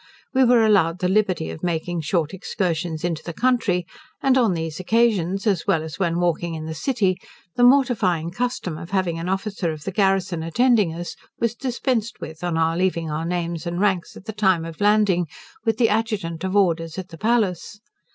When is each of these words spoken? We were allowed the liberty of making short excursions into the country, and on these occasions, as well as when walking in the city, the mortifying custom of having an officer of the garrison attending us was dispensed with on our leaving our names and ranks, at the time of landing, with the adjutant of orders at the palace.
We 0.33 0.43
were 0.45 0.65
allowed 0.65 0.97
the 0.97 1.07
liberty 1.07 1.51
of 1.51 1.61
making 1.61 2.01
short 2.01 2.33
excursions 2.33 3.03
into 3.03 3.21
the 3.21 3.33
country, 3.35 3.85
and 4.19 4.35
on 4.35 4.55
these 4.55 4.79
occasions, 4.79 5.45
as 5.45 5.67
well 5.67 5.83
as 5.83 5.99
when 5.99 6.19
walking 6.19 6.55
in 6.55 6.65
the 6.65 6.73
city, 6.73 7.19
the 7.55 7.63
mortifying 7.63 8.31
custom 8.31 8.79
of 8.79 8.89
having 8.89 9.19
an 9.19 9.29
officer 9.29 9.71
of 9.71 9.83
the 9.83 9.91
garrison 9.91 10.41
attending 10.41 10.91
us 10.91 11.15
was 11.39 11.53
dispensed 11.53 12.19
with 12.19 12.43
on 12.43 12.57
our 12.57 12.75
leaving 12.75 13.11
our 13.11 13.25
names 13.27 13.67
and 13.67 13.79
ranks, 13.79 14.17
at 14.17 14.25
the 14.25 14.33
time 14.33 14.65
of 14.65 14.81
landing, 14.81 15.27
with 15.65 15.77
the 15.77 15.89
adjutant 15.89 16.43
of 16.43 16.55
orders 16.55 16.97
at 16.97 17.09
the 17.09 17.17
palace. 17.19 17.79